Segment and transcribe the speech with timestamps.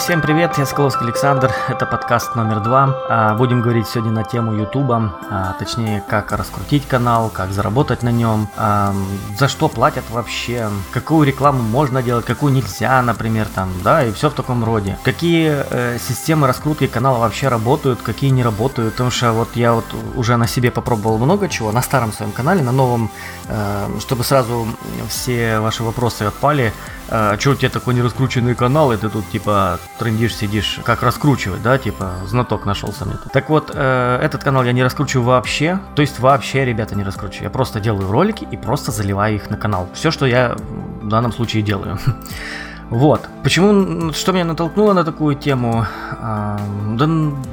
[0.00, 2.96] всем привет, я Соколовский Александр, это подкаст номер два.
[3.10, 8.08] А, будем говорить сегодня на тему Ютуба, а, точнее, как раскрутить канал, как заработать на
[8.08, 8.94] нем, а,
[9.38, 14.30] за что платят вообще, какую рекламу можно делать, какую нельзя, например, там, да, и все
[14.30, 14.98] в таком роде.
[15.04, 19.84] Какие э, системы раскрутки канала вообще работают, какие не работают, потому что вот я вот
[20.16, 23.10] уже на себе попробовал много чего, на старом своем канале, на новом,
[23.48, 24.66] э, чтобы сразу
[25.10, 26.72] все ваши вопросы отпали,
[27.10, 31.62] а, что у тебя такой нераскрученный канал, и ты тут типа трендишь, сидишь, как раскручивать,
[31.62, 33.16] да, типа знаток нашелся мне.
[33.32, 37.44] Так вот, э, этот канал я не раскручиваю вообще, то есть вообще, ребята, не раскручиваю.
[37.44, 39.88] Я просто делаю ролики и просто заливаю их на канал.
[39.92, 40.56] Все, что я
[41.02, 41.98] в данном случае делаю.
[42.90, 43.28] Вот.
[43.44, 45.86] Почему, что меня натолкнуло на такую тему?
[46.20, 46.60] А,
[46.96, 47.08] да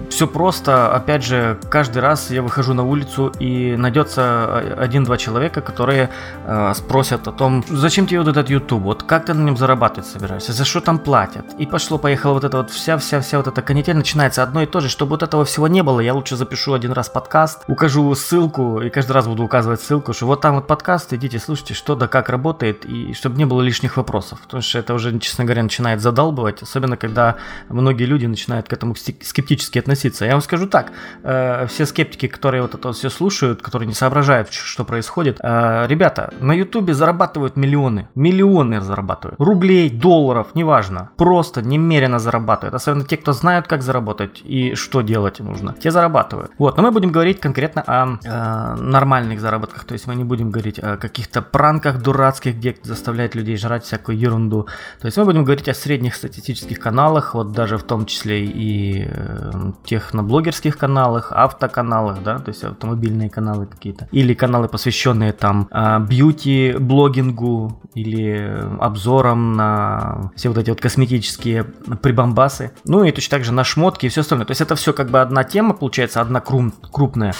[0.09, 0.91] все просто.
[0.93, 6.09] Опять же, каждый раз я выхожу на улицу и найдется один-два человека, которые
[6.45, 10.09] а, спросят о том, зачем тебе вот этот YouTube, вот как ты на нем зарабатывать
[10.09, 11.45] собираешься, за что там платят.
[11.59, 14.89] И пошло-поехало вот это вот вся-вся-вся вот эта канитель начинается одно и то же.
[14.89, 18.89] Чтобы вот этого всего не было, я лучше запишу один раз подкаст, укажу ссылку и
[18.89, 22.29] каждый раз буду указывать ссылку, что вот там вот подкаст, идите слушайте, что да как
[22.29, 24.39] работает, и чтобы не было лишних вопросов.
[24.41, 27.35] Потому что это уже честно говоря, начинает задалбывать, особенно когда
[27.69, 30.25] многие люди начинают к этому скептически относиться.
[30.25, 30.91] Я вам скажу так,
[31.23, 36.33] э, все скептики, которые вот это все слушают, которые не соображают, что происходит, э, ребята,
[36.39, 43.33] на ютубе зарабатывают миллионы, миллионы зарабатывают, рублей, долларов, неважно, просто немерено зарабатывают, особенно те, кто
[43.33, 46.51] знают, как заработать и что делать нужно, те зарабатывают.
[46.57, 50.51] Вот, но мы будем говорить конкретно о э, нормальных заработках, то есть мы не будем
[50.51, 54.67] говорить о каких-то пранках дурацких, где заставляют людей жрать всякую ерунду,
[55.01, 59.07] то есть мы будем говорить о средних статистических каналах, вот даже в том числе и
[59.07, 66.00] э, техноблогерских каналах, автоканалах, да, то есть автомобильные каналы какие-то, или каналы, посвященные там э,
[66.00, 73.51] бьюти-блогингу или обзорам на все вот эти вот косметические прибамбасы, ну и точно так же
[73.51, 74.45] на шмотки и все остальное.
[74.45, 77.33] То есть это все как бы одна тема, получается, одна крупная.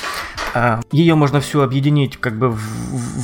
[0.54, 2.60] А, Ее можно все объединить как бы в,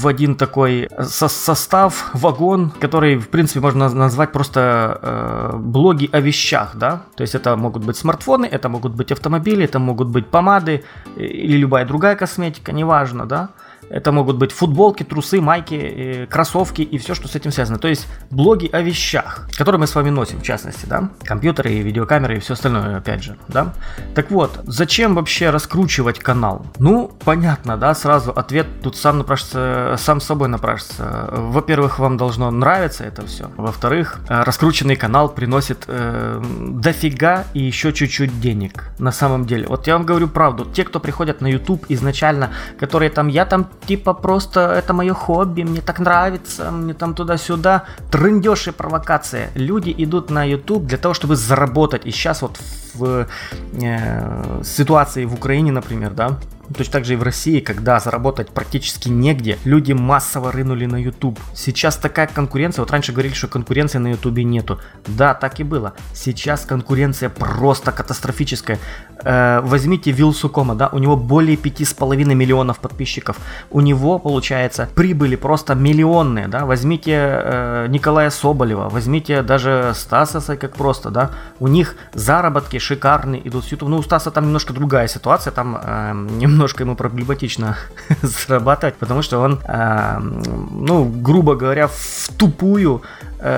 [0.02, 6.20] в один такой со состав, вагон, который, в принципе, можно назвать просто э, блоги о
[6.20, 7.02] вещах, да.
[7.16, 10.84] То есть это могут быть смартфоны, это могут быть автомобили, это могут быть помады
[11.16, 13.50] э, или любая другая косметика, неважно, да.
[13.89, 17.80] Это могут быть футболки, трусы, майки, э, кроссовки и все, что с этим связано.
[17.80, 22.38] То есть блоги о вещах, которые мы с вами носим, в частности, да, компьютеры, видеокамеры
[22.38, 23.74] и все остальное, опять же, да.
[24.15, 26.65] Так вот, зачем вообще раскручивать канал?
[26.80, 31.29] Ну, понятно, да, сразу ответ тут сам напрашивается, сам собой напрашивается.
[31.31, 33.50] Во-первых, вам должно нравиться это все.
[33.57, 38.91] Во-вторых, э, раскрученный канал приносит э, дофига и еще чуть-чуть денег.
[39.00, 43.09] На самом деле, вот я вам говорю правду, те, кто приходят на YouTube изначально, которые
[43.09, 47.86] там, я там типа просто это мое хобби, мне так нравится, мне там туда-сюда.
[48.12, 49.50] Трындеж и провокация.
[49.56, 52.06] Люди идут на YouTube для того, чтобы заработать.
[52.06, 52.60] И сейчас вот
[52.94, 53.28] в
[53.74, 56.40] э, ситуации в Украине, например, да,
[56.75, 61.38] Точно так же и в России, когда заработать практически негде, люди массово рынули на YouTube.
[61.54, 64.80] Сейчас такая конкуренция, вот раньше говорили, что конкуренции на YouTube нету.
[65.06, 65.94] Да, так и было.
[66.13, 68.80] Сейчас конкуренция просто катастрофическая.
[69.24, 73.38] Э, возьмите Вилсукома, да, у него более 5,5 миллионов подписчиков.
[73.69, 76.66] У него, получается, прибыли просто миллионные, да.
[76.66, 81.31] Возьмите э, Николая Соболева, возьмите даже Стаса, как просто, да.
[81.60, 83.89] У них заработки шикарные идут с YouTube.
[83.89, 87.77] Ну, у Стаса там немножко другая ситуация, там э, немножко ему проблематично
[88.21, 93.01] зарабатывать, потому что он, э, ну, грубо говоря, в тупую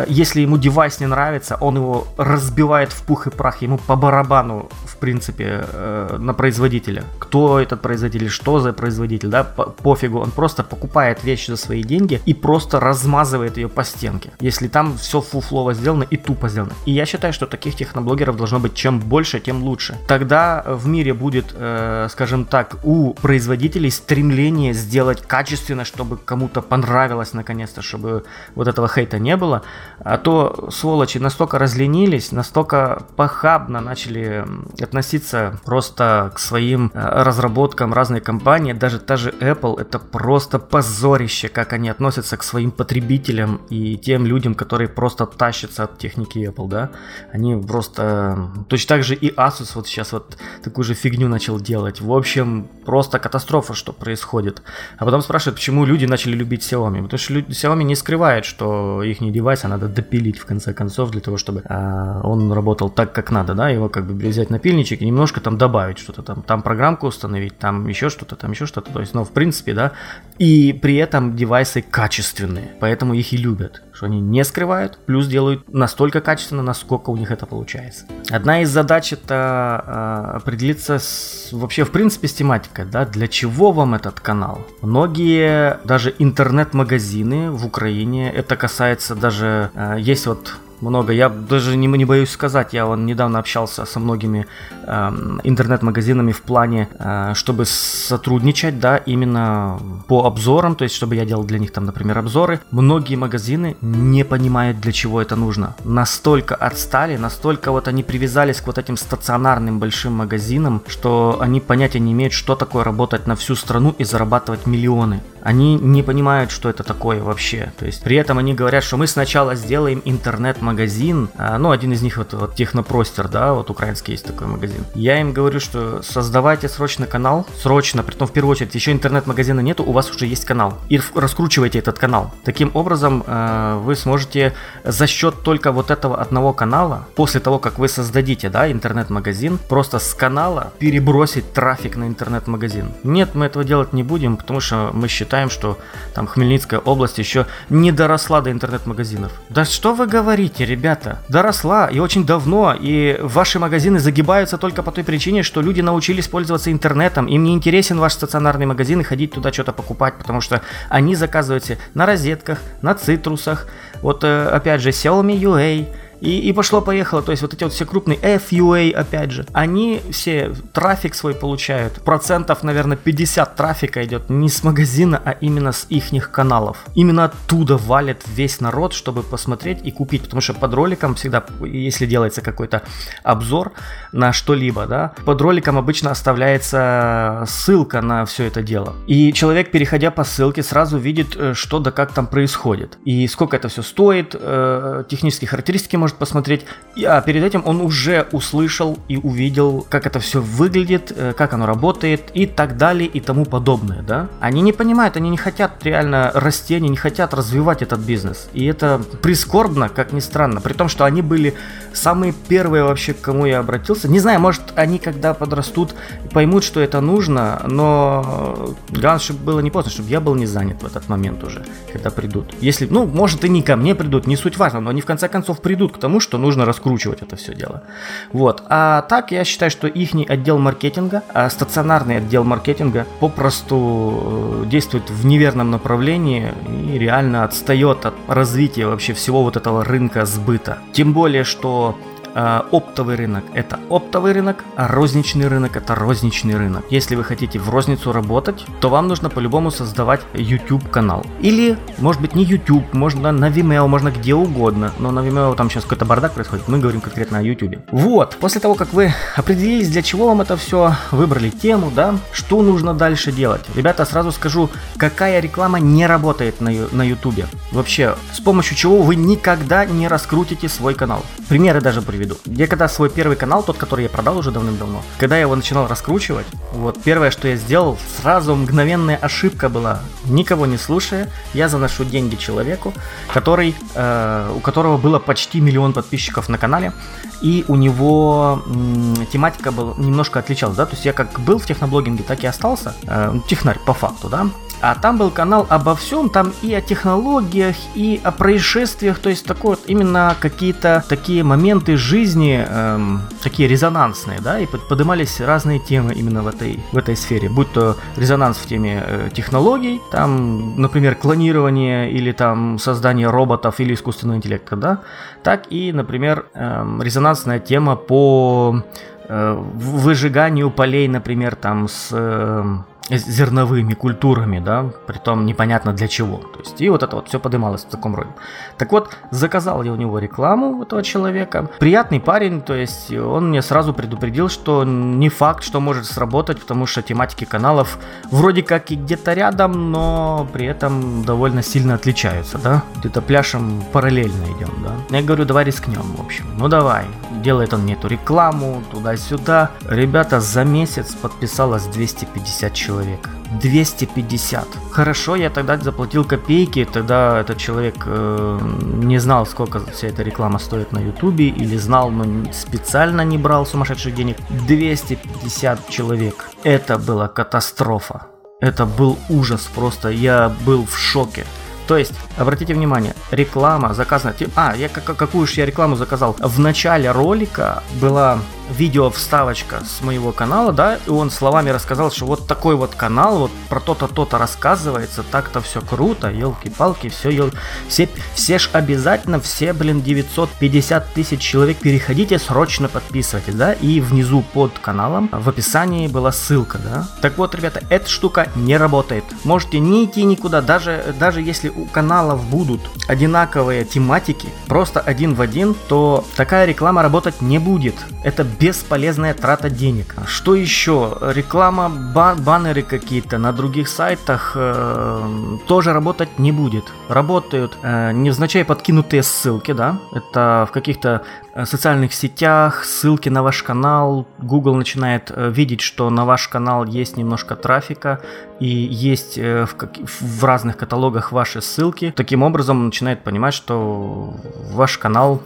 [0.08, 4.70] если ему девайс не нравится, он его разбивает в пух и прах, ему по барабану,
[4.86, 7.04] в принципе, э, на производителя.
[7.20, 12.22] Кто этот производитель, что за производитель, да, пофигу, он просто покупает вещь за свои деньги
[12.26, 16.74] и просто размазывает ее по стенке, если там все фуфлово сделано и тупо сделано.
[16.86, 19.98] И я считаю, что таких техноблогеров должно быть чем больше, тем лучше.
[20.08, 27.34] Тогда в мире будет, э, скажем так, у производителей стремление сделать качественно, чтобы кому-то понравилось
[27.34, 28.24] наконец-то, чтобы
[28.56, 29.62] вот этого хейта не было.
[30.00, 34.46] А то сволочи настолько разленились, настолько похабно начали
[34.82, 38.74] относиться просто к своим э, разработкам разной компании.
[38.74, 44.26] Даже та же Apple, это просто позорище, как они относятся к своим потребителям и тем
[44.26, 46.92] людям, которые просто тащатся от техники Apple, да.
[47.32, 48.52] Они просто...
[48.68, 52.02] Точно так же и Asus вот сейчас вот такую же фигню начал делать.
[52.02, 54.62] В общем, просто катастрофа, что происходит.
[54.98, 57.04] А потом спрашивают, почему люди начали любить Xiaomi.
[57.04, 61.22] Потому что Xiaomi не скрывает, что их девайс а надо допилить в конце концов для
[61.22, 65.06] того, чтобы а, он работал так, как надо, да, его как бы взять напильничек и
[65.06, 69.00] немножко там добавить что-то там, там программку установить, там еще что-то, там еще что-то, то
[69.00, 69.92] есть, ну, в принципе, да,
[70.40, 73.82] и при этом девайсы качественные, поэтому их и любят.
[73.96, 78.06] Что они не скрывают, плюс делают настолько качественно, насколько у них это получается.
[78.30, 83.72] Одна из задач это э, определиться с, вообще в принципе с тематикой, да, для чего
[83.72, 84.62] вам этот канал.
[84.82, 91.14] Многие даже интернет-магазины в Украине, это касается даже, э, есть вот много.
[91.14, 94.48] Я даже не, не боюсь сказать, я вон недавно общался со многими
[94.84, 95.12] э,
[95.44, 101.44] интернет-магазинами в плане, э, чтобы сотрудничать, да, именно по обзорам, то есть чтобы я делал
[101.44, 102.60] для них там, например, обзоры.
[102.72, 105.76] Многие магазины не понимают, для чего это нужно.
[105.84, 112.00] Настолько отстали, настолько вот они привязались к вот этим стационарным большим магазинам, что они понятия
[112.00, 115.22] не имеют, что такое работать на всю страну и зарабатывать миллионы.
[115.46, 117.72] Они не понимают, что это такое вообще.
[117.80, 121.94] То есть при этом они говорят, что мы сначала сделаем интернет-магазин, магазин, а, ну, один
[121.94, 124.86] из них вот, вот Технопростер, да, вот украинский есть такой магазин.
[124.94, 129.62] Я им говорю, что создавайте срочно канал, срочно, при том в первую очередь, еще интернет-магазина
[129.62, 130.74] нету, у вас уже есть канал.
[130.90, 132.34] И раскручивайте этот канал.
[132.44, 134.54] Таким образом, а, вы сможете
[134.84, 140.00] за счет только вот этого одного канала, после того, как вы создадите, да, интернет-магазин, просто
[140.00, 142.92] с канала перебросить трафик на интернет-магазин.
[143.04, 145.80] Нет, мы этого делать не будем, потому что мы считаем, что
[146.14, 149.32] там Хмельницкая область еще не доросла до интернет-магазинов.
[149.50, 150.66] Да что вы говорите?
[150.66, 155.82] ребята, доросла и очень давно, и ваши магазины загибаются только по той причине, что люди
[155.82, 160.42] научились пользоваться интернетом, им не интересен ваш стационарный магазин и ходить туда что-то покупать, потому
[160.42, 163.68] что они заказываете на розетках, на цитрусах,
[164.02, 165.88] вот э, опять же Xiaomi UA,
[166.26, 170.54] и, и пошло-поехало, то есть вот эти вот все крупные FUA, опять же, они все
[170.74, 172.02] трафик свой получают.
[172.04, 176.78] Процентов, наверное, 50 трафика идет не с магазина, а именно с их каналов.
[176.96, 182.06] Именно оттуда валит весь народ, чтобы посмотреть и купить, потому что под роликом всегда, если
[182.06, 182.82] делается какой-то
[183.24, 183.74] обзор
[184.12, 188.96] на что-либо, да, под роликом обычно оставляется ссылка на все это дело.
[189.08, 192.98] И человек, переходя по ссылке, сразу видит, э, что да как там происходит.
[193.06, 196.66] И сколько это все стоит, э, технические характеристики может посмотреть.
[197.06, 201.66] А перед этим он уже услышал и увидел, как это все выглядит, э, как оно
[201.66, 204.30] работает и так далее и тому подобное, да.
[204.40, 208.50] Они не понимают, они не хотят реально расти, они не хотят развивать этот бизнес.
[208.54, 211.54] И это прискорбно, как ни странно, при том, что они были
[211.94, 214.08] самые первые вообще, к кому я обратился.
[214.08, 215.96] Не знаю, может они когда подрастут
[216.32, 220.82] поймут, что это нужно, но главное, чтобы было не поздно, чтобы я был не занят
[220.82, 222.54] в этот момент уже, когда придут.
[222.62, 225.28] Если, ну, может и не ко мне придут, не суть важно, но они в конце
[225.28, 227.84] концов придут к тому, что нужно раскручивать это все дело.
[228.32, 228.64] Вот.
[228.70, 235.10] А так я считаю, что их отдел маркетинга, а стационарный отдел маркетинга попросту э, действует
[235.10, 236.54] в неверном направлении
[236.94, 240.78] и реально отстает от развития вообще всего вот этого рынка сбыта.
[240.94, 241.98] Тем более, что
[242.36, 246.86] оптовый рынок– это оптовый рынок, а розничный рынок– это розничный рынок.
[246.90, 251.26] Если вы хотите в розницу работать, то вам нужно по-любому создавать YouTube канал.
[251.40, 254.92] Или, может быть, не YouTube, можно на Vimeo, можно где угодно.
[255.00, 257.78] Но на Vimeo там сейчас какой-то бардак происходит, мы говорим конкретно о YouTube.
[257.92, 262.62] Вот, после того, как вы определились, для чего вам это все, выбрали тему, да, что
[262.62, 263.62] нужно дальше делать.
[263.76, 267.46] Ребята, сразу скажу, какая реклама не работает на, на YouTube.
[267.72, 271.24] Вообще, с помощью чего вы никогда не раскрутите свой канал.
[271.48, 272.38] Примеры даже приведу виду.
[272.46, 275.88] Я когда свой первый канал, тот, который я продал уже давным-давно, когда я его начинал
[275.88, 280.00] раскручивать, вот первое, что я сделал, сразу мгновенная ошибка была.
[280.26, 282.94] Никого не слушая, я заношу деньги человеку,
[283.34, 286.94] который, э, у которого было почти миллион подписчиков на канале,
[287.42, 291.66] и у него м, тематика была немножко отличалась, да, то есть я как был в
[291.66, 294.48] техноблогинге, так и остался, э, технарь по факту, да,
[294.82, 299.46] а там был канал обо всем, там и о технологиях, и о происшествиях, то есть
[299.46, 306.14] такой вот именно какие-то такие моменты жизни, эм, такие резонансные, да, и поднимались разные темы
[306.14, 311.16] именно в этой, в этой сфере, будь то резонанс в теме э, технологий, там, например,
[311.16, 315.02] клонирование или там создание роботов или искусственного интеллекта, да,
[315.44, 318.84] так и, например, эм, резонансная тема по
[319.28, 322.10] э, выжиганию полей, например, там с...
[322.12, 322.78] Э,
[323.10, 326.38] зерновыми культурами, да, притом непонятно для чего.
[326.38, 328.30] То есть, и вот это вот все поднималось в таком роде.
[328.78, 331.70] Так вот, заказал я у него рекламу этого человека.
[331.80, 336.88] Приятный парень, то есть он мне сразу предупредил, что не факт, что может сработать, потому
[336.88, 338.00] что тематики каналов
[338.32, 342.84] вроде как и где-то рядом, но при этом довольно сильно отличаются, да.
[342.98, 345.18] Где-то пляшем параллельно идем, да.
[345.18, 346.46] Я говорю, давай рискнем, в общем.
[346.58, 347.06] Ну давай.
[347.44, 349.72] Делает он мне эту рекламу, туда-сюда.
[349.88, 353.30] Ребята, за месяц подписалось 250 человек человек.
[353.62, 354.68] 250.
[354.92, 358.60] Хорошо, я тогда заплатил копейки, тогда этот человек э,
[359.04, 363.66] не знал, сколько вся эта реклама стоит на ютубе, или знал, но специально не брал
[363.66, 364.38] сумасшедших денег.
[364.68, 366.50] 250 человек.
[366.64, 368.28] Это была катастрофа.
[368.62, 371.46] Это был ужас просто, я был в шоке.
[371.88, 374.34] То есть, обратите внимание, реклама заказана...
[374.56, 376.36] А, я какую же я рекламу заказал?
[376.40, 382.26] В начале ролика была видео вставочка с моего канала, да, и он словами рассказал, что
[382.26, 387.52] вот такой вот канал, вот про то-то, то-то рассказывается, так-то все круто, елки-палки, все, ел...
[387.88, 394.44] все, все ж обязательно, все, блин, 950 тысяч человек, переходите, срочно подписывайтесь, да, и внизу
[394.54, 397.08] под каналом в описании была ссылка, да.
[397.22, 399.24] Так вот, ребята, эта штука не работает.
[399.44, 405.42] Можете не идти никуда, даже, даже если у каналов будут одинаковые тематики, просто один в
[405.42, 407.96] один, то такая реклама работать не будет.
[408.24, 410.16] Это бесполезная трата денег.
[410.28, 411.18] Что еще?
[411.22, 416.86] Реклама, ба- баннеры какие-то на других сайтах э, тоже работать не будет.
[417.10, 421.22] Работают э, невзначай подкинутые ссылки, да, это в каких-то
[421.54, 424.28] э, социальных сетях, ссылки на ваш канал.
[424.40, 428.22] Google начинает э, видеть, что на ваш канал есть немножко трафика
[428.60, 429.76] и есть э, в,
[430.22, 432.14] в разных каталогах ваши ссылки.
[432.16, 434.34] Таким образом начинает понимать, что
[434.72, 435.42] ваш канал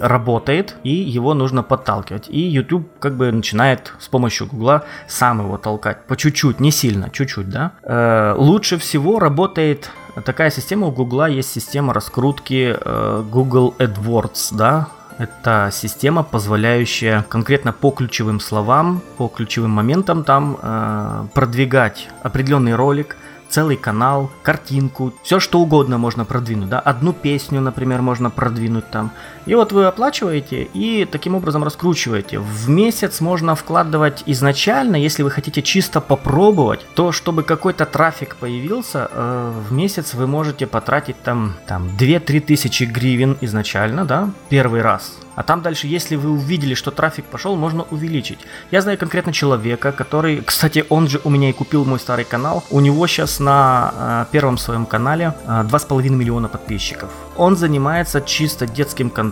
[0.00, 2.28] работает, и его нужно подталкивать.
[2.28, 6.04] И YouTube как бы начинает с помощью Гугла сам его толкать.
[6.06, 7.72] По чуть-чуть, не сильно, чуть-чуть, да.
[7.82, 9.90] Э, лучше всего работает
[10.24, 10.86] такая система.
[10.88, 14.88] У Гугла есть система раскрутки э, Google AdWords, да.
[15.18, 23.16] Это система, позволяющая конкретно по ключевым словам, по ключевым моментам там э, продвигать определенный ролик,
[23.52, 29.10] целый канал, картинку, все что угодно можно продвинуть, да, одну песню, например, можно продвинуть там.
[29.46, 32.38] И вот вы оплачиваете и таким образом раскручиваете.
[32.38, 39.08] В месяц можно вкладывать изначально, если вы хотите чисто попробовать, то чтобы какой-то трафик появился,
[39.10, 45.12] э, в месяц вы можете потратить там, там 2-3 тысячи гривен изначально, да, первый раз.
[45.34, 48.38] А там дальше, если вы увидели, что трафик пошел, можно увеличить.
[48.70, 52.62] Я знаю конкретно человека, который, кстати, он же у меня и купил мой старый канал.
[52.70, 57.10] У него сейчас на э, первом своем канале э, 2,5 миллиона подписчиков.
[57.36, 59.31] Он занимается чисто детским контентом.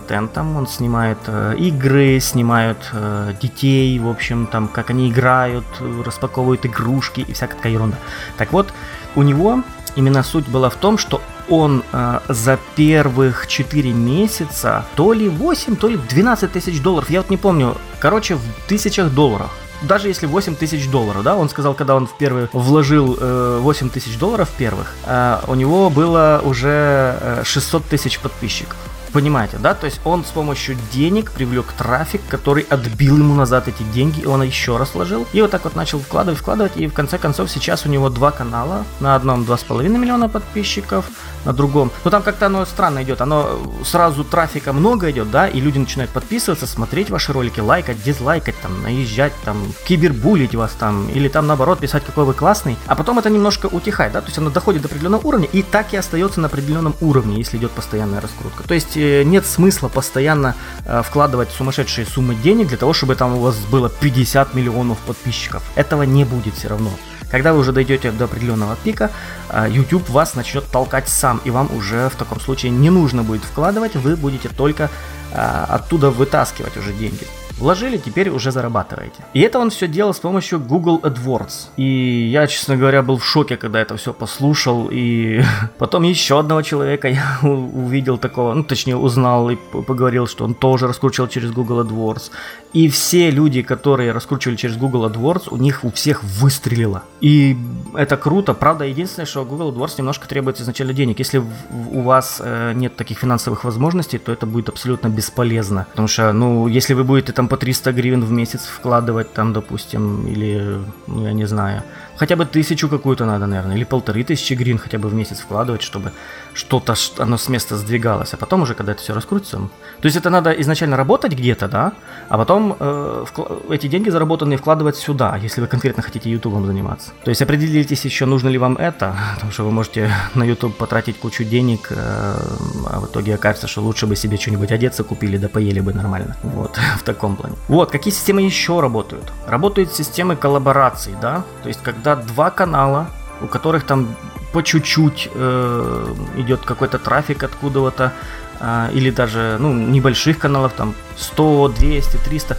[0.55, 5.65] Он снимает э, игры, снимает э, детей, в общем, там, как они играют,
[6.05, 7.97] распаковывают игрушки и всякая такая ерунда.
[8.37, 8.73] Так вот,
[9.15, 9.63] у него
[9.95, 15.75] именно суть была в том, что он э, за первых 4 месяца то ли 8,
[15.75, 20.27] то ли 12 тысяч долларов, я вот не помню, короче, в тысячах долларов даже если
[20.27, 24.49] 8 тысяч долларов, да, он сказал, когда он в первый вложил э, 8 тысяч долларов
[24.57, 28.77] первых, э, у него было уже э, 600 тысяч подписчиков.
[29.13, 29.73] Понимаете, да?
[29.73, 34.25] То есть он с помощью денег привлек трафик, который отбил ему назад эти деньги, и
[34.25, 35.27] он еще раз вложил.
[35.33, 38.31] И вот так вот начал вкладывать, вкладывать, и в конце концов сейчас у него два
[38.31, 38.85] канала.
[38.99, 41.05] На одном 2,5 миллиона подписчиков,
[41.45, 41.91] на другом.
[42.03, 46.11] Ну там как-то оно странно идет, оно сразу трафика много идет, да, и люди начинают
[46.11, 51.79] подписываться, смотреть ваши ролики, лайкать, дизлайкать, там, наезжать, там, кибербулить вас там, или там наоборот
[51.79, 52.77] писать, какой вы классный.
[52.85, 55.93] А потом это немножко утихает, да, то есть оно доходит до определенного уровня, и так
[55.93, 58.63] и остается на определенном уровне, если идет постоянная раскрутка.
[58.63, 60.55] То есть нет смысла постоянно
[60.85, 65.63] э, вкладывать сумасшедшие суммы денег для того, чтобы там у вас было 50 миллионов подписчиков.
[65.75, 66.91] Этого не будет все равно.
[67.29, 69.11] Когда вы уже дойдете до определенного пика,
[69.49, 73.43] э, YouTube вас начнет толкать сам, и вам уже в таком случае не нужно будет
[73.43, 74.89] вкладывать, вы будете только
[75.33, 77.25] оттуда вытаскивать уже деньги.
[77.61, 79.23] Вложили, теперь уже зарабатываете.
[79.35, 81.69] И это он все делал с помощью Google AdWords.
[81.77, 84.89] И я, честно говоря, был в шоке, когда это все послушал.
[84.91, 85.43] И
[85.77, 90.87] потом еще одного человека я увидел такого, ну точнее узнал и поговорил, что он тоже
[90.87, 92.31] раскручивал через Google AdWords.
[92.73, 97.03] И все люди, которые раскручивали через Google AdWords, у них у всех выстрелило.
[97.21, 97.55] И
[97.93, 98.55] это круто.
[98.55, 101.19] Правда, единственное, что Google AdWords немножко требует изначально денег.
[101.19, 101.43] Если
[101.91, 105.85] у вас э, нет таких финансовых возможностей, то это будет абсолютно бесполезно.
[105.91, 110.25] Потому что, ну, если вы будете там по 300 гривен в месяц вкладывать, там, допустим,
[110.25, 111.83] или, ну, я не знаю,
[112.15, 115.81] хотя бы тысячу какую-то надо, наверное, или полторы тысячи гривен хотя бы в месяц вкладывать,
[115.81, 116.11] чтобы
[116.53, 119.57] что-то, оно с места сдвигалось, а потом уже, когда это все раскрутится.
[119.57, 121.93] То есть это надо изначально работать где-то, да,
[122.29, 123.25] а потом э,
[123.69, 127.11] эти деньги заработанные вкладывать сюда, если вы конкретно хотите ютубом заниматься.
[127.23, 131.17] То есть определитесь еще, нужно ли вам это, потому что вы можете на YouTube потратить
[131.17, 135.47] кучу денег, э, а в итоге окажется, что лучше бы себе что-нибудь одеться купили, да
[135.47, 136.35] поели бы нормально.
[136.43, 137.55] Вот, в таком плане.
[137.67, 139.31] Вот, какие системы еще работают?
[139.47, 143.07] Работают системы коллабораций, да, то есть когда два канала,
[143.41, 144.15] у которых там
[144.51, 148.13] по чуть-чуть э, идет какой-то трафик откуда-то,
[148.59, 152.57] э, или даже ну, небольших каналов, там 100, 200, 300,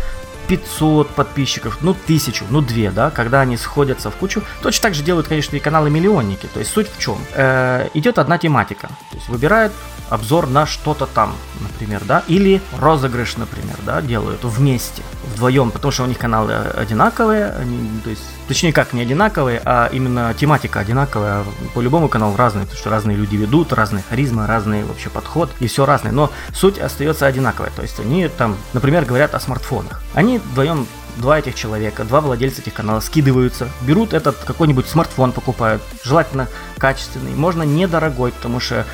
[0.49, 4.43] 500 подписчиков, ну 1000, ну 2, да, когда они сходятся в кучу.
[4.63, 6.47] Точно так же делают, конечно, и каналы-миллионники.
[6.53, 7.19] То есть суть в чем?
[7.35, 8.89] Э, идет одна тематика.
[9.11, 9.73] То есть выбирают
[10.13, 15.03] обзор на что-то там, например, да, или розыгрыш, например, да, делают вместе.
[15.35, 19.89] вдвоем, потому что у них каналы одинаковые, они, то есть, точнее как, не одинаковые, а
[19.91, 21.45] именно тематика одинаковая.
[21.75, 25.87] По-любому канал разный, потому что разные люди ведут, разные харизмы, разный вообще подход, и все
[25.87, 26.13] разное.
[26.13, 27.71] Но суть остается одинаковая.
[27.75, 30.03] То есть они там, например, говорят о смартфонах.
[30.15, 35.83] Они вдвоем два этих человека, два владельца этих каналов скидываются, берут этот какой-нибудь смартфон, покупают,
[36.05, 38.87] желательно качественный, можно недорогой, потому что а,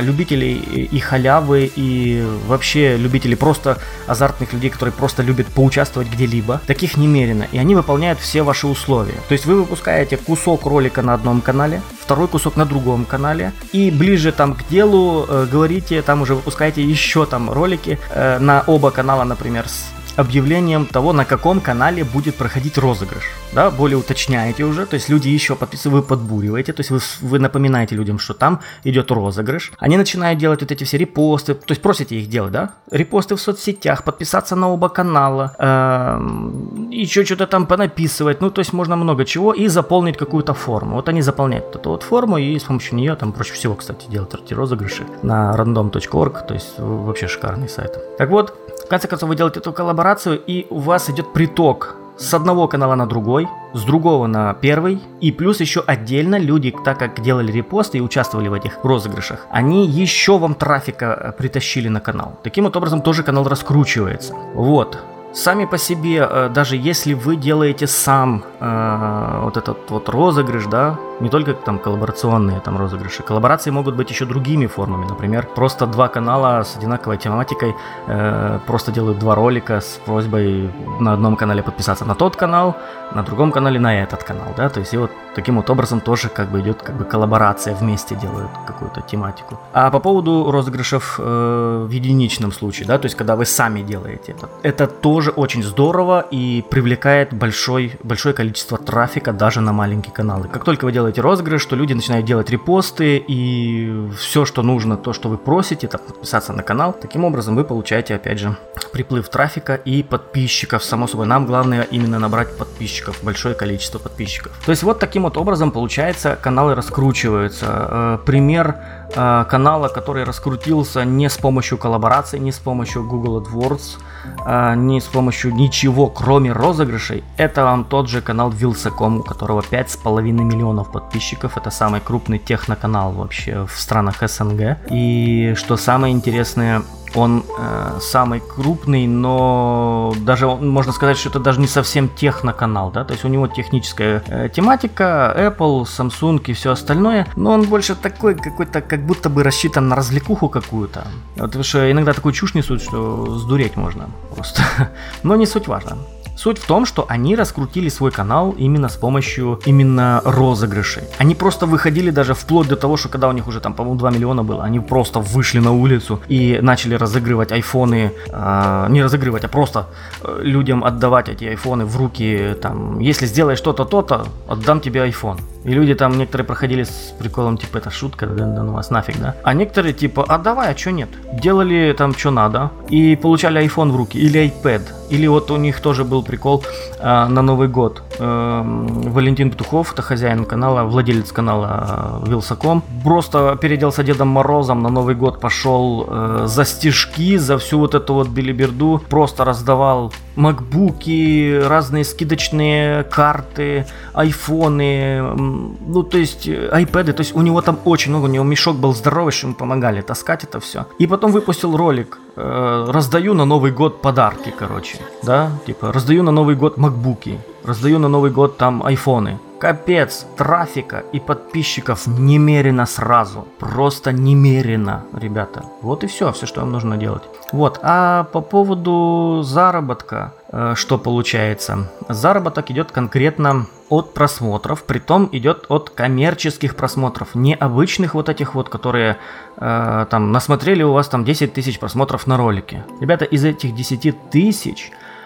[0.00, 6.96] любителей и халявы, и вообще любителей просто азартных людей, которые просто любят поучаствовать где-либо, таких
[6.96, 9.14] немерено, и они выполняют все ваши условия.
[9.28, 13.90] То есть вы выпускаете кусок ролика на одном канале, второй кусок на другом канале, и
[13.90, 18.90] ближе там к делу э, говорите, там уже выпускаете еще там ролики э, на оба
[18.90, 23.24] канала, например, с объявлением того, на каком канале будет проходить розыгрыш.
[23.52, 27.38] Да, более уточняете уже, то есть люди еще подписывают, вы подбуриваете, то есть вы, вы
[27.38, 29.72] напоминаете людям, что там идет розыгрыш.
[29.78, 32.70] Они начинают делать вот эти все репосты, то есть просите их делать, да?
[32.90, 38.72] Репосты в соцсетях, подписаться на оба канала, эм, еще что-то там понаписывать, ну то есть
[38.72, 40.96] можно много чего и заполнить какую-то форму.
[40.96, 44.34] Вот они заполняют эту вот форму и с помощью нее там проще всего, кстати, делать
[44.34, 47.98] эти розыгрыши на random.org, то есть вообще шикарный сайт.
[48.18, 48.54] Так вот,
[48.88, 52.94] в конце концов, вы делаете эту коллаборацию, и у вас идет приток с одного канала
[52.94, 57.98] на другой, с другого на первый, и плюс еще отдельно люди, так как делали репосты
[57.98, 62.38] и участвовали в этих розыгрышах, они еще вам трафика э, притащили на канал.
[62.42, 64.32] Таким вот образом тоже канал раскручивается.
[64.54, 64.98] Вот.
[65.34, 70.98] Сами по себе, э, даже если вы делаете сам э, вот этот вот розыгрыш, да,
[71.20, 76.08] не только там коллаборационные там розыгрыши, коллаборации могут быть еще другими формами, например, просто два
[76.08, 77.74] канала с одинаковой тематикой
[78.06, 82.76] э, просто делают два ролика с просьбой на одном канале подписаться на тот канал,
[83.14, 86.28] на другом канале на этот канал, да, то есть и вот таким вот образом тоже
[86.28, 89.58] как бы идет как бы коллаборация, вместе делают какую-то тематику.
[89.72, 94.32] А по поводу розыгрышев э, в единичном случае, да, то есть когда вы сами делаете
[94.32, 100.48] это, это тоже очень здорово и привлекает большой, большое количество трафика даже на маленькие каналы.
[100.48, 105.12] Как только вы делаете розыгрыш, то люди начинают делать репосты и все, что нужно, то,
[105.12, 106.92] что вы просите, это подписаться на канал.
[106.92, 108.56] Таким образом вы получаете, опять же,
[108.92, 110.82] приплыв трафика и подписчиков.
[110.82, 114.52] Само собой, нам главное именно набрать подписчиков, большое количество подписчиков.
[114.66, 117.66] То есть вот таким вот образом, получается, каналы раскручиваются.
[117.68, 118.76] Э, пример
[119.14, 123.98] э, канала, который раскрутился не с помощью коллаборации, не с помощью Google AdWords,
[124.46, 129.60] э, не с помощью ничего, кроме розыгрышей, это вам тот же канал Вилсаком, у которого
[129.60, 131.56] 5,5 миллионов подписчиков.
[131.56, 134.78] Это самый крупный техноканал вообще в странах СНГ.
[134.90, 136.82] И что самое интересное,
[137.14, 143.04] он э, самый крупный, но даже можно сказать, что это даже не совсем техноканал, да,
[143.04, 147.94] то есть у него техническая э, тематика, Apple, Samsung и все остальное, но он больше
[147.94, 151.06] такой какой-то, как будто бы рассчитан на развлекуху какую-то.
[151.36, 154.62] Вот, потому что иногда такую чушь несут, что сдуреть можно просто.
[155.22, 155.98] но не суть важно.
[156.38, 161.02] Суть в том, что они раскрутили свой канал именно с помощью именно розыгрышей.
[161.18, 164.10] Они просто выходили даже вплоть до того, что когда у них уже там, по-моему, 2
[164.10, 169.48] миллиона было, они просто вышли на улицу и начали разыгрывать айфоны, э, не разыгрывать, а
[169.48, 169.88] просто
[170.22, 175.40] э, людям отдавать эти айфоны в руки, там, если сделаешь что-то, то-то, отдам тебе айфон.
[175.68, 179.20] И люди там некоторые проходили с приколом, типа, это шутка, да, да ну вас нафиг,
[179.20, 179.34] да?
[179.42, 181.10] А некоторые, типа, а давай, а что нет?
[181.42, 184.80] Делали там, что надо, и получали iPhone в руки, или iPad.
[185.10, 186.64] Или вот у них тоже был прикол
[186.98, 188.02] э, на Новый год.
[188.18, 194.88] Э, Валентин Петухов, это хозяин канала, владелец канала э, Вилсаком, просто переоделся Дедом Морозом, на
[194.88, 201.60] Новый год пошел э, за стежки, за всю вот эту вот билиберду, просто раздавал макбуки,
[201.64, 208.24] разные скидочные карты, айфоны, ну то есть айпэды, то есть у него там очень много,
[208.24, 210.86] у него мешок был здоровый, что ему помогали таскать это все.
[210.98, 216.30] И потом выпустил ролик, э, раздаю на Новый год подарки, короче, да, типа раздаю на
[216.30, 219.38] Новый год макбуки, раздаю на Новый год там айфоны.
[219.58, 223.48] Капец, трафика и подписчиков немерено сразу.
[223.58, 225.64] Просто немерено, ребята.
[225.82, 227.22] Вот и все, все, что вам нужно делать.
[227.50, 231.90] Вот, а по поводу заработка, э, что получается?
[232.08, 238.68] Заработок идет конкретно от просмотров, притом идет от коммерческих просмотров, не обычных вот этих вот,
[238.68, 239.16] которые
[239.56, 242.84] э, там насмотрели у вас там 10 тысяч просмотров на ролике.
[243.00, 245.17] Ребята, из этих 10 тысяч а,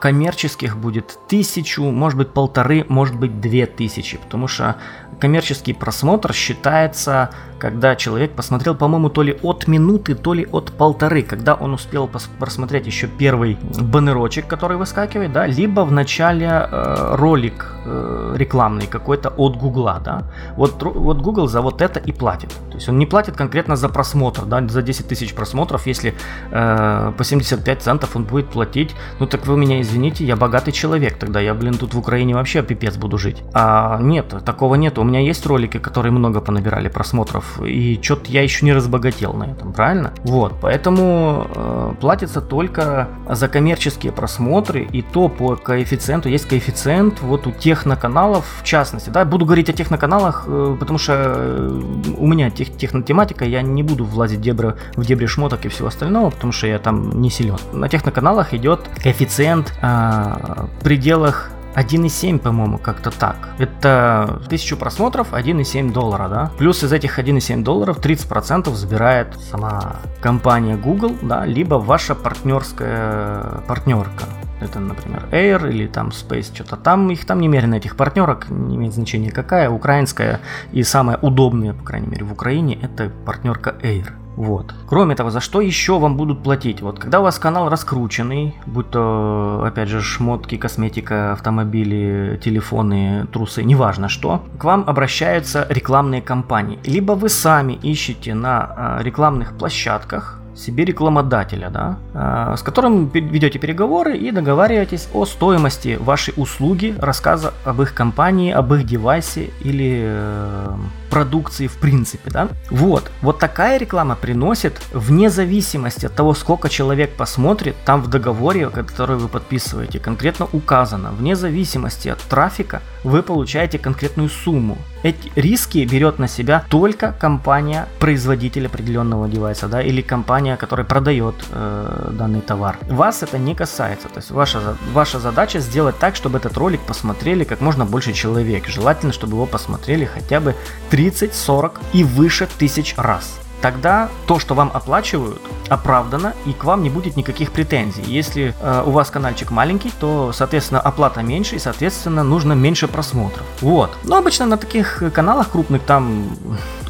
[0.00, 4.76] коммерческих будет тысячу, может быть полторы, может быть две тысячи, потому что
[5.20, 11.22] коммерческий просмотр считается, когда человек посмотрел, по-моему, то ли от минуты, то ли от полторы,
[11.22, 12.08] когда он успел
[12.38, 19.30] просмотреть еще первый баннерочек, который выскакивает, да, либо в начале э, ролик, э, рекламный какой-то
[19.30, 20.24] от Гугла, да,
[20.56, 22.50] вот, вот Google за вот это и платит.
[22.70, 26.14] То есть он не платит конкретно за просмотр, да, за 10 тысяч просмотров, если
[26.50, 31.18] э, по 75 центов он будет платить, ну так вы меня извините, я богатый человек,
[31.18, 33.42] тогда я, блин, тут в Украине вообще пипец буду жить.
[33.52, 34.98] А нет, такого нет.
[34.98, 39.44] У меня есть ролики, которые много понабирали просмотров, и что-то я еще не разбогател на
[39.44, 40.12] этом, правильно?
[40.24, 46.28] Вот, поэтому э, платится только за коммерческие просмотры, и то по коэффициенту.
[46.28, 51.12] Есть коэффициент вот у техноканалов, в частности, да, буду говорить о техноканалах, э, потому что
[51.16, 51.80] э,
[52.18, 55.88] у меня тех, технотематика, я не буду влазить в дебри, в дебри шмоток и всего
[55.88, 57.56] остального, потому что я там не силен.
[57.72, 63.36] На техноканалах идет коэффициент э, в пределах 1,7, по-моему, как-то так.
[63.58, 66.50] Это 1000 просмотров, 1,7 доллара, да.
[66.58, 74.24] Плюс из этих 1,7 долларов 30% забирает сама компания Google, да, либо ваша партнерская партнерка.
[74.58, 77.10] Это, например, Air или там Space, что-то там.
[77.10, 79.68] Их там немерено, этих партнерок, не имеет значения какая.
[79.68, 80.40] Украинская
[80.72, 84.12] и самая удобная, по крайней мере, в Украине, это партнерка Air.
[84.36, 84.74] Вот.
[84.86, 86.82] Кроме того, за что еще вам будут платить?
[86.82, 93.64] Вот когда у вас канал раскрученный, будь то, опять же, шмотки, косметика, автомобили, телефоны, трусы,
[93.64, 96.78] неважно что, к вам обращаются рекламные кампании.
[96.84, 103.58] Либо вы сами ищете на а, рекламных площадках себе рекламодателя, да, а, с которым ведете
[103.58, 110.02] переговоры и договариваетесь о стоимости вашей услуги, рассказа об их компании, об их девайсе или
[110.06, 110.76] э,
[111.08, 112.48] продукции в принципе, да.
[112.70, 118.68] Вот, вот такая реклама приносит вне зависимости от того, сколько человек посмотрит, там в договоре,
[118.70, 124.78] который вы подписываете, конкретно указано, вне зависимости от трафика вы получаете конкретную сумму.
[125.02, 132.10] Эти риски берет на себя только компания-производитель определенного девайса, да, или компания, которая продает э,
[132.12, 132.78] данный товар.
[132.88, 134.08] Вас это не касается.
[134.08, 138.66] То есть ваша, ваша задача сделать так, чтобы этот ролик посмотрели как можно больше человек.
[138.66, 140.56] Желательно, чтобы его посмотрели хотя бы
[140.96, 146.84] 30, 40 и выше тысяч раз тогда то, что вам оплачивают, оправдано и к вам
[146.84, 148.04] не будет никаких претензий.
[148.06, 153.44] Если э, у вас каналчик маленький, то, соответственно, оплата меньше и, соответственно, нужно меньше просмотров.
[153.60, 153.90] Вот.
[154.04, 156.28] Но обычно на таких каналах крупных там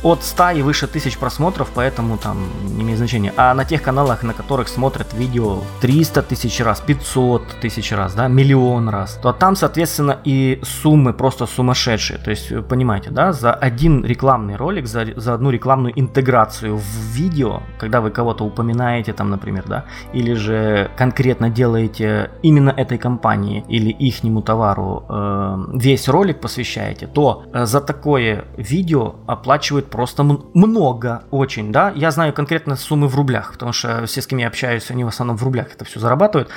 [0.03, 3.33] от 100 и выше тысяч просмотров, поэтому там не имеет значения.
[3.37, 8.29] А на тех каналах, на которых смотрят видео 300 тысяч раз, 500 тысяч раз, да,
[8.29, 12.19] миллион раз, то там, соответственно, и суммы просто сумасшедшие.
[12.19, 17.63] То есть, понимаете, да, за один рекламный ролик, за, за одну рекламную интеграцию в видео,
[17.79, 23.91] когда вы кого-то упоминаете там, например, да, или же конкретно делаете именно этой компании или
[23.91, 31.73] ихнему товару э, весь ролик посвящаете, то э, за такое видео оплачивают просто много очень,
[31.73, 31.93] да.
[31.95, 35.09] Я знаю конкретно суммы в рублях, потому что все, с кем я общаюсь, они в
[35.09, 36.49] основном в рублях это все зарабатывают.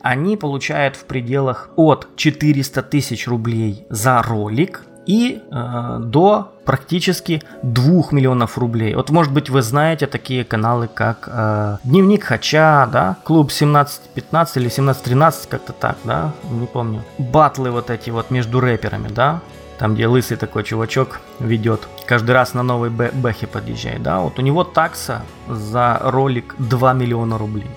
[0.00, 8.04] Они получают в пределах от 400 тысяч рублей за ролик и э, до практически 2
[8.12, 8.94] миллионов рублей.
[8.94, 14.66] Вот может быть вы знаете такие каналы, как э, Дневник Хача, да, Клуб 1715 или
[14.66, 17.02] 1713, как-то так, да, не помню.
[17.18, 19.40] Батлы вот эти вот между рэперами, да,
[19.78, 24.42] там, где лысый такой чувачок ведет, каждый раз на новой бэхе подъезжает, да, вот у
[24.42, 27.70] него такса за ролик 2 миллиона рублей.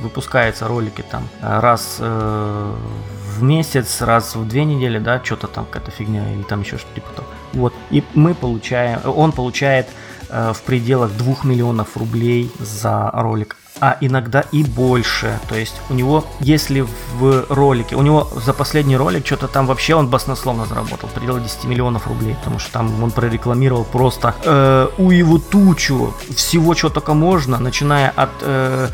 [0.00, 2.74] Выпускаются ролики там раз э,
[3.38, 6.94] в месяц, раз в две недели, да, что-то там какая-то фигня или там еще что-то
[6.94, 7.28] типа того.
[7.52, 9.88] Вот, и мы получаем, он получает
[10.28, 15.40] э, в пределах 2 миллионов рублей за ролик а иногда и больше.
[15.48, 16.86] То есть у него, если
[17.18, 21.64] в ролике, у него за последний ролик что-то там вообще он баснословно заработал, пределы 10
[21.64, 27.14] миллионов рублей, потому что там он прорекламировал просто э, у его тучу всего, что только
[27.14, 28.88] можно, начиная от э,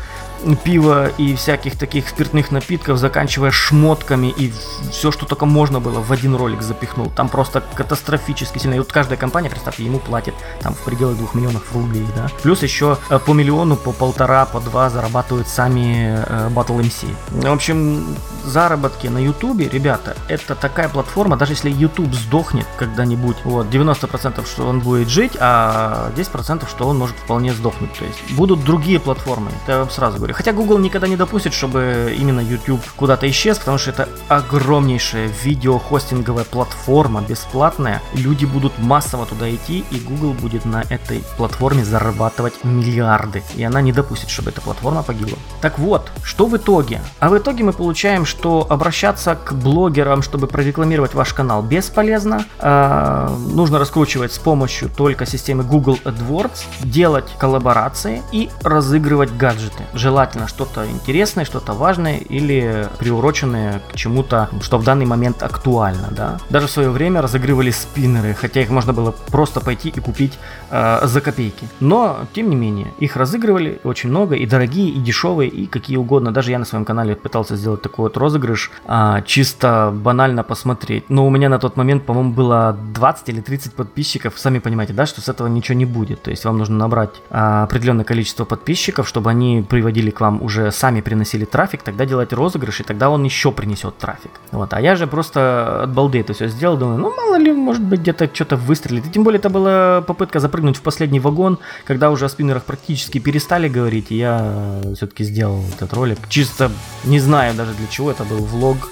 [0.63, 4.51] пива и всяких таких спиртных напитков, заканчивая шмотками и
[4.91, 7.09] все, что только можно было, в один ролик запихнул.
[7.15, 8.75] Там просто катастрофически сильно.
[8.75, 12.27] И вот каждая компания, представьте, ему платит там в пределах двух миллионов рублей, да.
[12.43, 17.07] Плюс еще э, по миллиону, по полтора, по два зарабатывают сами э, Battle MC.
[17.29, 23.67] В общем, заработки на Ютубе, ребята, это такая платформа, даже если YouTube сдохнет когда-нибудь, вот,
[23.67, 27.93] 90% что он будет жить, а 10% что он может вполне сдохнуть.
[27.93, 30.28] То есть будут другие платформы, это я вам сразу говорю.
[30.33, 36.45] Хотя Google никогда не допустит, чтобы именно YouTube куда-то исчез, потому что это огромнейшая видеохостинговая
[36.45, 38.01] платформа, бесплатная.
[38.13, 43.43] Люди будут массово туда идти, и Google будет на этой платформе зарабатывать миллиарды.
[43.55, 45.37] И она не допустит, чтобы эта платформа погибла.
[45.61, 47.01] Так вот, что в итоге?
[47.19, 52.45] А в итоге мы получаем, что обращаться к блогерам, чтобы прорекламировать ваш канал, бесполезно.
[52.59, 59.83] А, нужно раскручивать с помощью только системы Google AdWords, делать коллаборации и разыгрывать гаджеты.
[59.93, 66.09] Желательно желательно что-то интересное, что-то важное или приуроченное к чему-то, что в данный момент актуально,
[66.11, 66.39] да.
[66.49, 70.37] Даже в свое время разыгрывали спиннеры, хотя их можно было просто пойти и купить
[70.71, 71.67] э, за копейки.
[71.79, 76.33] Но, тем не менее, их разыгрывали очень много, и дорогие, и дешевые, и какие угодно.
[76.33, 81.09] Даже я на своем канале пытался сделать такой вот розыгрыш, э, чисто банально посмотреть.
[81.09, 84.33] Но у меня на тот момент, по-моему, было 20 или 30 подписчиков.
[84.37, 86.23] Сами понимаете, да, что с этого ничего не будет.
[86.23, 90.71] То есть вам нужно набрать э, определенное количество подписчиков, чтобы они приводили к вам уже
[90.71, 94.31] сами приносили трафик, тогда делать розыгрыш, и тогда он еще принесет трафик.
[94.51, 94.73] Вот.
[94.73, 98.01] А я же просто от балды это все сделал, думаю, ну мало ли, может быть
[98.01, 99.05] где-то что-то выстрелит.
[99.07, 103.19] И тем более это была попытка запрыгнуть в последний вагон, когда уже о спиннерах практически
[103.19, 106.19] перестали говорить, и я все-таки сделал этот ролик.
[106.29, 106.71] Чисто
[107.03, 108.89] не знаю даже для чего это был влог,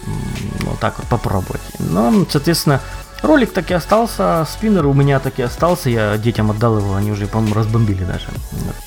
[0.61, 1.61] вот так вот попробовать.
[1.79, 2.81] Но, соответственно,
[3.23, 7.11] Ролик так и остался, спиннер у меня так и остался, я детям отдал его, они
[7.11, 8.27] уже, по-моему, разбомбили даже.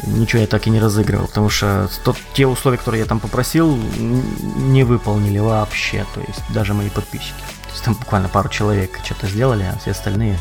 [0.06, 3.76] Ничего я так и не разыгрывал, потому что тот, те условия, которые я там попросил,
[3.96, 7.40] не выполнили вообще, то есть даже мои подписчики.
[7.64, 10.38] То есть там буквально пару человек что-то сделали, а все остальные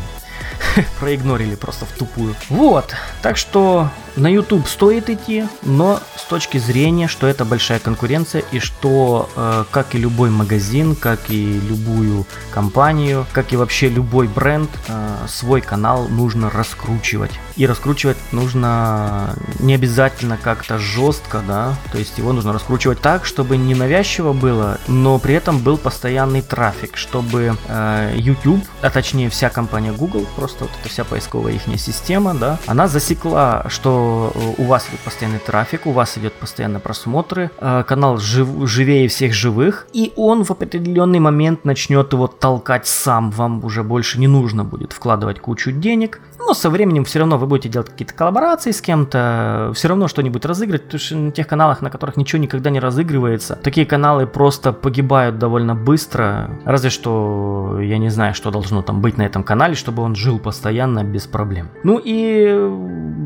[0.99, 2.35] проигнорили просто в тупую.
[2.49, 8.43] Вот, так что на YouTube стоит идти, но с точки зрения, что это большая конкуренция
[8.51, 14.27] и что, э, как и любой магазин, как и любую компанию, как и вообще любой
[14.27, 17.31] бренд, э, свой канал нужно раскручивать.
[17.55, 23.57] И раскручивать нужно не обязательно как-то жестко, да, то есть его нужно раскручивать так, чтобы
[23.57, 29.49] не навязчиво было, но при этом был постоянный трафик, чтобы э, YouTube, а точнее вся
[29.49, 34.08] компания Google, просто вот эта вся поисковая их система, да, она засекла, что
[34.57, 39.33] у вас идет постоянный трафик, у вас идет постоянно просмотры, э, канал жив, живее всех
[39.33, 44.63] живых, и он в определенный момент начнет его толкать сам, вам уже больше не нужно
[44.63, 48.81] будет вкладывать кучу денег, но со временем все равно вы будете делать какие-то коллаборации с
[48.81, 52.79] кем-то, все равно что-нибудь разыграть, потому что на тех каналах, на которых ничего никогда не
[52.79, 58.99] разыгрывается, такие каналы просто погибают довольно быстро, разве что я не знаю, что должно там
[58.99, 61.69] быть на этом канале, чтобы он жил постоянно без проблем.
[61.83, 62.51] Ну и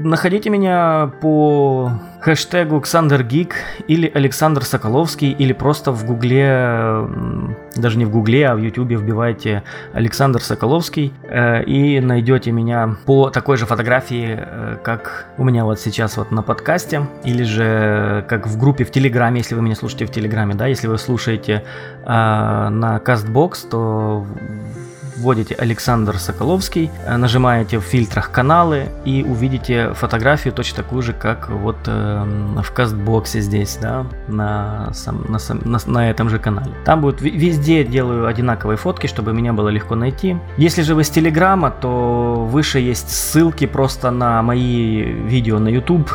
[0.03, 3.55] находите меня по хэштегу Александр Гик
[3.89, 7.05] или Александр Соколовский или просто в гугле,
[7.75, 13.29] даже не в гугле, а в ютубе вбивайте Александр Соколовский э, и найдете меня по
[13.29, 18.47] такой же фотографии, э, как у меня вот сейчас вот на подкасте или же как
[18.47, 21.65] в группе в Телеграме, если вы меня слушаете в Телеграме, да, если вы слушаете
[22.03, 24.25] э, на Castbox, то
[25.17, 31.49] вводите Александр Соколовский, э, нажимаете в фильтрах каналы и увидите фотографию точно такую же, как
[31.49, 36.71] вот э, в кастбоксе здесь, да, на, сам, на, на, на этом же канале.
[36.85, 40.37] Там будет везде делаю одинаковые фотки, чтобы меня было легко найти.
[40.57, 46.11] Если же вы с Телеграма, то выше есть ссылки просто на мои видео на YouTube.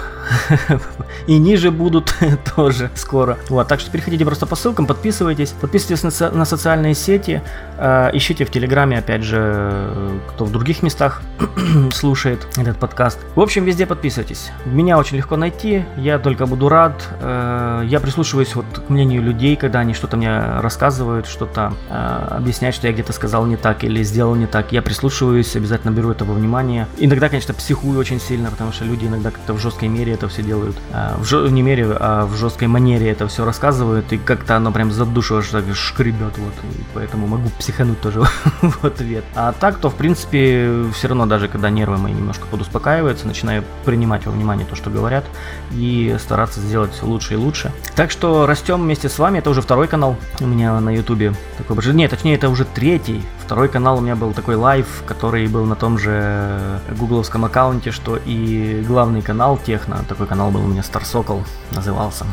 [1.27, 2.15] И ниже будут
[2.57, 3.39] тоже скоро.
[3.49, 7.43] Вот, так что переходите просто по ссылкам, подписывайтесь, подписывайтесь на, на социальные сети,
[7.79, 11.23] э, ищите в Телеграме опять же, кто в других местах
[11.93, 13.19] слушает этот подкаст.
[13.35, 14.51] В общем, везде подписывайтесь.
[14.65, 17.09] Меня очень легко найти, я только буду рад.
[17.21, 22.77] Э, я прислушиваюсь вот к мнению людей, когда они что-то мне рассказывают, что-то э, объясняют,
[22.77, 24.73] что я где-то сказал не так или сделал не так.
[24.73, 26.87] Я прислушиваюсь, обязательно беру это во внимание.
[26.99, 30.43] Иногда, конечно, психую очень сильно, потому что люди иногда как-то в жесткой мере это все
[30.43, 30.77] делают.
[30.93, 31.49] Э, в жё...
[31.49, 35.39] Не мере, а в жесткой манере это все рассказывают, и как-то оно прям за душу
[35.39, 36.55] аж так шкребет, вот.
[36.65, 38.23] И поэтому могу психануть тоже
[38.83, 39.25] в ответ.
[39.35, 44.27] А так, то в принципе все равно даже когда нервы мои немножко подуспокаиваются, начинаю принимать
[44.27, 45.25] во внимание то, что говорят,
[45.73, 47.73] и стараться сделать лучше и лучше.
[47.95, 49.39] Так что растем вместе с вами.
[49.39, 51.35] Это уже второй канал у меня на ютубе.
[51.57, 51.77] Такой.
[51.95, 53.23] Нет, точнее, это уже третий.
[53.45, 58.19] Второй канал у меня был такой live, который был на том же гугловском аккаунте, что
[58.25, 60.05] и главный канал Техно.
[60.09, 62.27] Такой канал был у меня Star Sokol назывался.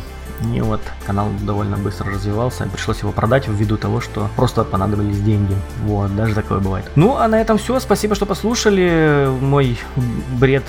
[0.54, 5.56] И вот канал довольно быстро развивался, пришлось его продать ввиду того, что просто понадобились деньги.
[5.84, 6.90] Вот, даже такое бывает.
[6.96, 7.80] Ну, а на этом все.
[7.80, 9.80] Спасибо, что послушали мой
[10.40, 10.64] бред.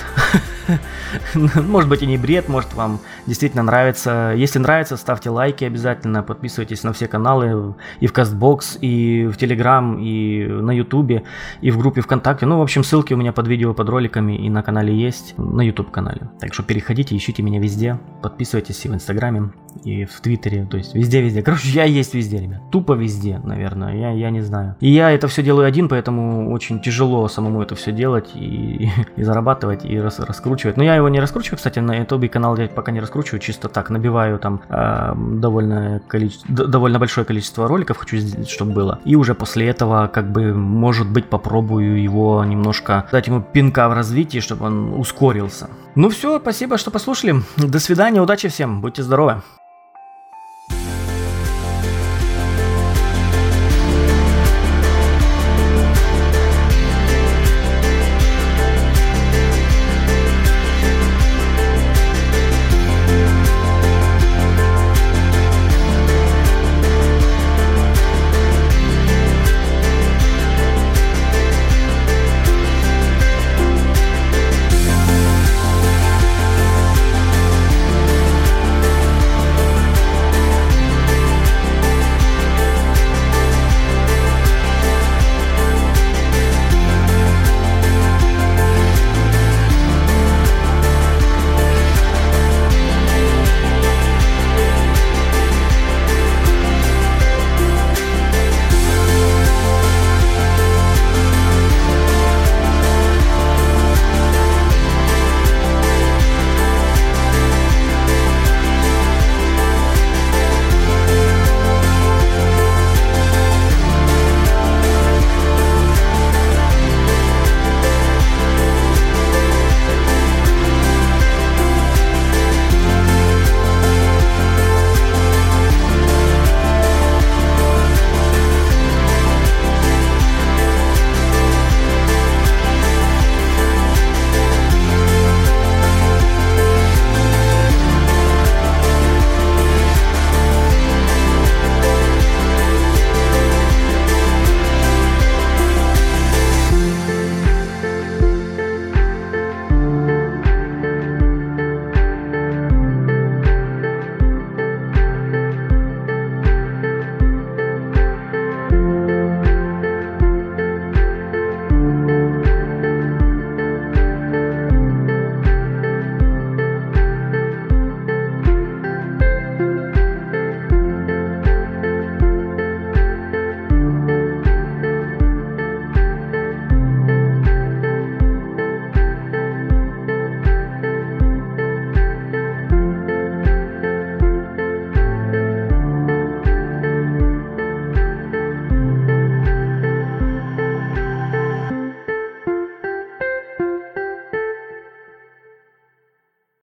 [1.33, 4.33] Может быть и не бред, может вам действительно нравится.
[4.35, 10.01] Если нравится, ставьте лайки обязательно, подписывайтесь на все каналы и в Castbox, и в Telegram,
[10.01, 11.23] и на YouTube,
[11.61, 12.45] и в группе ВКонтакте.
[12.45, 15.61] Ну, в общем, ссылки у меня под видео, под роликами и на канале есть, на
[15.61, 16.29] YouTube канале.
[16.39, 19.51] Так что переходите, ищите меня везде, подписывайтесь и в Инстаграме,
[19.83, 21.41] и в Твиттере, то есть везде-везде.
[21.41, 22.61] Короче, я есть везде, ребят.
[22.71, 24.75] Тупо везде, наверное, я, я не знаю.
[24.79, 29.23] И я это все делаю один, поэтому очень тяжело самому это все делать и, и
[29.23, 30.77] зарабатывать, и рас, раскручивать.
[30.77, 33.89] Но я его не раскручиваю, кстати, на YouTube канал я пока не раскручиваю, чисто так,
[33.89, 38.99] набиваю там э, довольно, количество, довольно большое количество роликов, хочу, чтобы было.
[39.05, 43.93] И уже после этого, как бы, может быть, попробую его немножко дать ему пинка в
[43.93, 45.69] развитии, чтобы он ускорился.
[45.95, 47.35] Ну все, спасибо, что послушали.
[47.57, 49.41] До свидания, удачи всем, будьте здоровы.